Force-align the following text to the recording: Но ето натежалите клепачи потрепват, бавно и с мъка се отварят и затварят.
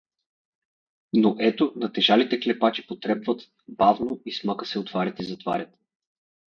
Но 1.13 1.35
ето 1.39 1.73
натежалите 1.75 2.39
клепачи 2.39 2.87
потрепват, 2.87 3.41
бавно 3.67 4.19
и 4.25 4.31
с 4.31 4.43
мъка 4.43 4.65
се 4.65 4.79
отварят 4.79 5.19
и 5.19 5.23
затварят. 5.25 5.77